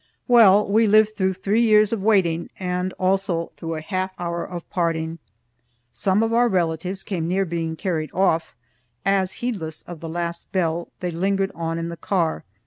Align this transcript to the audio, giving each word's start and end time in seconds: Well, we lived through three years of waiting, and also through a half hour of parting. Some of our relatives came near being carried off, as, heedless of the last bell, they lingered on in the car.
Well, 0.27 0.67
we 0.67 0.87
lived 0.87 1.15
through 1.15 1.35
three 1.35 1.61
years 1.61 1.93
of 1.93 2.01
waiting, 2.01 2.49
and 2.57 2.91
also 2.93 3.51
through 3.55 3.75
a 3.75 3.81
half 3.81 4.09
hour 4.17 4.43
of 4.43 4.67
parting. 4.71 5.19
Some 5.91 6.23
of 6.23 6.33
our 6.33 6.47
relatives 6.49 7.03
came 7.03 7.27
near 7.27 7.45
being 7.45 7.75
carried 7.75 8.11
off, 8.11 8.55
as, 9.05 9.33
heedless 9.45 9.83
of 9.83 9.99
the 9.99 10.09
last 10.09 10.51
bell, 10.51 10.87
they 11.01 11.11
lingered 11.11 11.51
on 11.53 11.77
in 11.77 11.89
the 11.89 11.97
car. 11.97 12.43